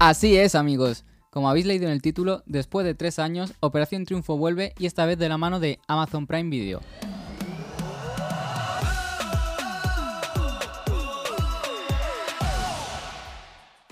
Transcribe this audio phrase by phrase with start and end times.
[0.00, 1.04] Así es, amigos.
[1.28, 5.04] Como habéis leído en el título, después de tres años, Operación Triunfo vuelve y esta
[5.06, 6.80] vez de la mano de Amazon Prime Video.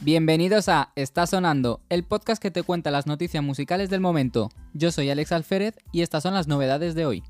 [0.00, 4.50] Bienvenidos a Está Sonando, el podcast que te cuenta las noticias musicales del momento.
[4.74, 7.24] Yo soy Alex Alférez y estas son las novedades de hoy.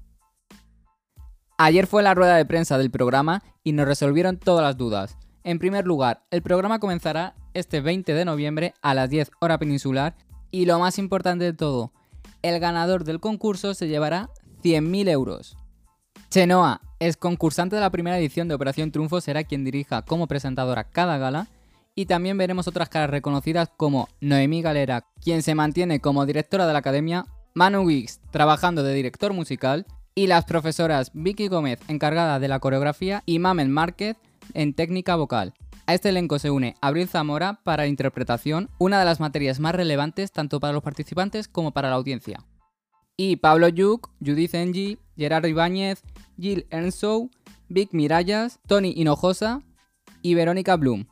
[1.56, 5.16] Ayer fue la rueda de prensa del programa y nos resolvieron todas las dudas.
[5.44, 10.14] En primer lugar, el programa comenzará este 20 de noviembre a las 10 hora peninsular
[10.50, 11.92] y lo más importante de todo,
[12.42, 14.30] el ganador del concurso se llevará
[14.62, 15.56] 100.000 euros.
[16.30, 20.84] Chenoa, es concursante de la primera edición de Operación Triunfo, será quien dirija como presentadora
[20.84, 21.48] cada gala
[21.94, 26.74] y también veremos otras caras reconocidas como Noemí Galera, quien se mantiene como directora de
[26.74, 32.48] la academia, Manu Wiggs, trabajando de director musical, y las profesoras Vicky Gómez, encargada de
[32.48, 34.18] la coreografía, y Mamen Márquez,
[34.52, 35.54] en técnica vocal.
[35.88, 40.32] A este elenco se une Abril Zamora para interpretación, una de las materias más relevantes
[40.32, 42.44] tanto para los participantes como para la audiencia.
[43.16, 46.02] Y Pablo Yuk, Judith Engi, Gerardo Ibáñez,
[46.40, 47.30] Jill Ernstow,
[47.68, 49.62] Vic Mirallas, Tony Hinojosa
[50.22, 51.06] y Verónica Bloom.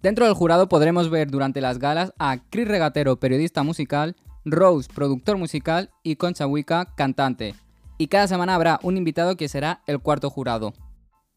[0.00, 5.36] Dentro del jurado podremos ver durante las galas a Chris Regatero, periodista musical, Rose, productor
[5.36, 7.54] musical y Concha Wicca, cantante.
[7.98, 10.72] Y cada semana habrá un invitado que será el cuarto jurado.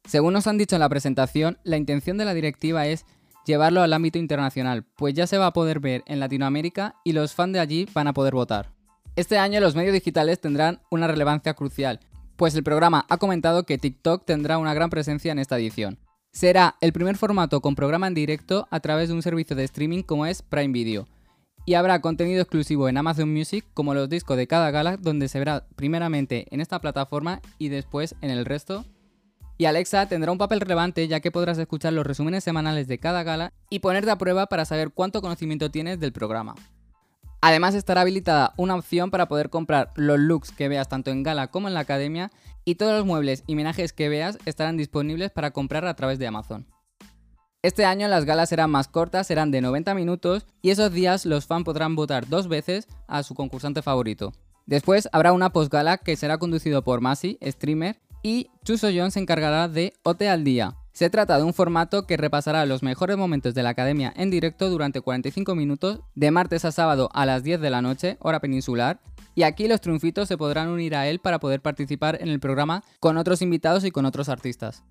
[0.09, 3.05] Según nos han dicho en la presentación, la intención de la directiva es
[3.45, 7.35] llevarlo al ámbito internacional, pues ya se va a poder ver en Latinoamérica y los
[7.35, 8.71] fans de allí van a poder votar.
[9.15, 11.99] Este año los medios digitales tendrán una relevancia crucial,
[12.37, 15.99] pues el programa ha comentado que TikTok tendrá una gran presencia en esta edición.
[16.31, 20.01] Será el primer formato con programa en directo a través de un servicio de streaming
[20.01, 21.07] como es Prime Video.
[21.67, 25.37] Y habrá contenido exclusivo en Amazon Music como los discos de cada gala donde se
[25.37, 28.85] verá primeramente en esta plataforma y después en el resto.
[29.59, 33.23] Y Alexa tendrá un papel relevante ya que podrás escuchar los resúmenes semanales de cada
[33.23, 36.55] gala y ponerte a prueba para saber cuánto conocimiento tienes del programa.
[37.41, 41.47] Además estará habilitada una opción para poder comprar los looks que veas tanto en gala
[41.47, 42.31] como en la academia
[42.63, 46.27] y todos los muebles y menajes que veas estarán disponibles para comprar a través de
[46.27, 46.65] Amazon.
[47.61, 51.47] Este año las galas serán más cortas, serán de 90 minutos y esos días los
[51.47, 54.31] fans podrán votar dos veces a su concursante favorito.
[54.65, 59.67] Después habrá una postgala que será conducido por Masi, streamer, y Chuso John se encargará
[59.67, 63.63] de Ote al Día, se trata de un formato que repasará los mejores momentos de
[63.63, 67.69] la academia en directo durante 45 minutos, de martes a sábado a las 10 de
[67.69, 68.99] la noche, hora peninsular,
[69.33, 72.83] y aquí los triunfitos se podrán unir a él para poder participar en el programa
[72.99, 74.83] con otros invitados y con otros artistas.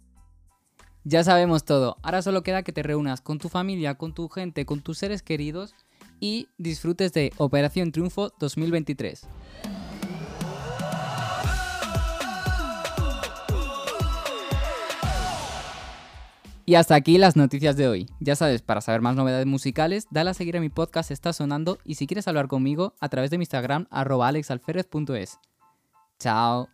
[1.04, 4.64] Ya sabemos todo, ahora solo queda que te reúnas con tu familia, con tu gente,
[4.64, 5.74] con tus seres queridos
[6.20, 9.28] y disfrutes de Operación Triunfo 2023.
[16.68, 18.10] Y hasta aquí las noticias de hoy.
[18.20, 21.78] Ya sabes, para saber más novedades musicales, dale a seguir a mi podcast Está Sonando
[21.82, 24.30] y si quieres hablar conmigo, a través de mi Instagram, arroba.
[26.18, 26.68] Chao.